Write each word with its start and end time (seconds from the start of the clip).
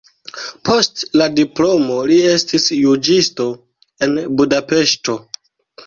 Post 0.69 1.03
la 1.21 1.27
diplomo 1.41 1.99
li 2.13 2.17
estis 2.31 2.67
juĝisto 2.79 3.49
en 4.09 4.21
Budapeŝto. 4.41 5.23